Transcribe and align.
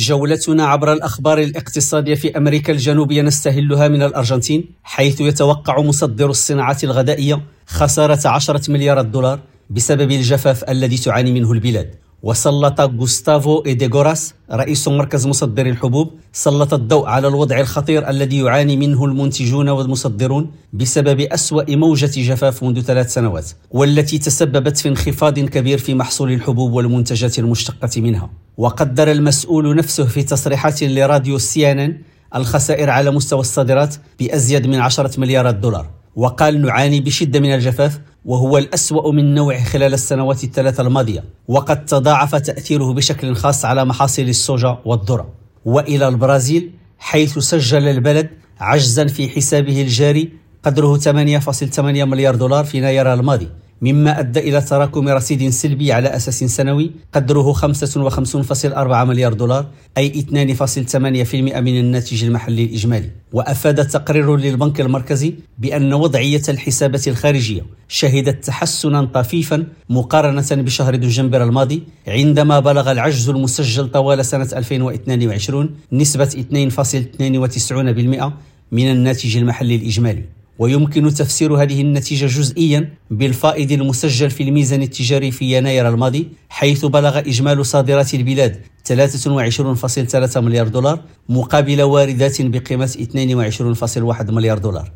جولتنا 0.00 0.66
عبر 0.66 0.92
الأخبار 0.92 1.38
الاقتصادية 1.38 2.14
في 2.14 2.36
أمريكا 2.36 2.72
الجنوبية 2.72 3.22
نستهلها 3.22 3.88
من 3.88 4.02
الأرجنتين 4.02 4.64
حيث 4.82 5.20
يتوقع 5.20 5.80
مصدر 5.80 6.30
الصناعات 6.30 6.84
الغذائية 6.84 7.42
خسارة 7.66 8.28
عشرة 8.28 8.70
مليارات 8.70 9.06
دولار 9.06 9.40
بسبب 9.70 10.10
الجفاف 10.10 10.70
الذي 10.70 10.98
تعاني 10.98 11.32
منه 11.32 11.52
البلاد. 11.52 11.94
وسلط 12.22 12.80
غوستافو 12.80 13.62
إيديغوراس 13.66 14.34
رئيس 14.52 14.88
مركز 14.88 15.26
مصدري 15.26 15.70
الحبوب 15.70 16.10
سلط 16.32 16.74
الضوء 16.74 17.06
على 17.06 17.28
الوضع 17.28 17.60
الخطير 17.60 18.08
الذي 18.08 18.38
يعاني 18.38 18.76
منه 18.76 19.04
المنتجون 19.04 19.68
والمصدرون 19.68 20.50
بسبب 20.72 21.20
أسوأ 21.20 21.76
موجة 21.76 22.10
جفاف 22.16 22.62
منذ 22.62 22.80
ثلاث 22.80 23.14
سنوات 23.14 23.50
والتي 23.70 24.18
تسببت 24.18 24.76
في 24.76 24.88
انخفاض 24.88 25.38
كبير 25.38 25.78
في 25.78 25.94
محصول 25.94 26.32
الحبوب 26.32 26.72
والمنتجات 26.72 27.38
المشتقة 27.38 28.00
منها. 28.00 28.30
وقدر 28.56 29.10
المسؤول 29.10 29.76
نفسه 29.76 30.04
في 30.04 30.22
تصريحات 30.22 30.82
لراديو 30.82 31.38
سيانن 31.38 31.98
الخسائر 32.34 32.90
على 32.90 33.10
مستوى 33.10 33.40
الصادرات 33.40 33.94
بأزيد 34.20 34.66
من 34.66 34.80
عشرة 34.80 35.20
مليارات 35.20 35.54
دولار. 35.54 35.99
وقال 36.20 36.62
نعاني 36.62 37.00
بشدة 37.00 37.40
من 37.40 37.54
الجفاف 37.54 38.00
وهو 38.24 38.58
الأسوأ 38.58 39.12
من 39.12 39.34
نوعه 39.34 39.64
خلال 39.64 39.94
السنوات 39.94 40.44
الثلاثة 40.44 40.82
الماضية 40.82 41.24
وقد 41.48 41.84
تضاعف 41.84 42.34
تأثيره 42.34 42.94
بشكل 42.94 43.34
خاص 43.34 43.64
على 43.64 43.84
محاصيل 43.84 44.28
السوجا 44.28 44.78
والذرة. 44.84 45.28
وإلى 45.64 46.08
البرازيل 46.08 46.70
حيث 46.98 47.38
سجل 47.38 47.88
البلد 47.88 48.30
عجزا 48.60 49.06
في 49.06 49.28
حسابه 49.28 49.82
الجاري 49.82 50.32
قدره 50.62 50.98
8.8 50.98 51.80
مليار 51.80 52.34
دولار 52.34 52.64
في 52.64 52.78
يناير 52.78 53.14
الماضي. 53.14 53.48
مما 53.82 54.20
أدى 54.20 54.40
إلى 54.40 54.60
تراكم 54.60 55.08
رصيد 55.08 55.48
سلبي 55.48 55.92
على 55.92 56.08
أساس 56.08 56.44
سنوي. 56.44 56.90
قدره 57.14 57.52
55.4 57.52 59.04
مليار 59.04 59.32
دولار 59.32 59.66
أي 59.98 60.10
2.8% 60.10 61.34
من 61.34 61.78
الناتج 61.80 62.24
المحلي 62.24 62.64
الإجمالي. 62.64 63.10
وأفاد 63.32 63.88
تقرير 63.88 64.36
للبنك 64.36 64.80
المركزي 64.80 65.34
بأن 65.58 65.94
وضعية 65.94 66.42
الحسابات 66.48 67.08
الخارجية 67.08 67.62
شهدت 67.88 68.44
تحسنا 68.44 69.04
طفيفا 69.04 69.66
مقارنة 69.90 70.46
بشهر 70.50 70.96
دجنبر 70.96 71.44
الماضي 71.44 71.82
عندما 72.08 72.60
بلغ 72.60 72.92
العجز 72.92 73.28
المسجل 73.28 73.88
طوال 73.88 74.24
سنة 74.24 74.48
2022 74.56 75.70
نسبة 75.92 76.24
2.92% 76.24 78.32
من 78.72 78.90
الناتج 78.90 79.36
المحلي 79.36 79.76
الإجمالي. 79.76 80.24
ويمكن 80.60 81.14
تفسير 81.14 81.62
هذه 81.62 81.80
النتيجة 81.80 82.26
جزئيا 82.26 82.94
بالفائض 83.10 83.72
المسجل 83.72 84.30
في 84.30 84.42
الميزان 84.42 84.82
التجاري 84.82 85.30
في 85.30 85.56
يناير 85.56 85.88
الماضي 85.88 86.28
حيث 86.48 86.84
بلغ 86.84 87.18
إجمال 87.18 87.66
صادرات 87.66 88.14
البلاد 88.14 88.60
23.3 88.88 90.36
مليار 90.36 90.68
دولار 90.68 91.00
مقابل 91.28 91.82
واردات 91.82 92.42
بقيمة 92.42 92.86
22.1 92.86 94.30
مليار 94.30 94.58
دولار. 94.58 94.92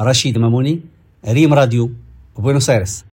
رشيد 0.00 0.38
ماموني 0.38 0.80
ريم 1.28 1.54
راديو 1.54 1.90
بوينوس 2.38 2.70
ايرس 2.70 3.04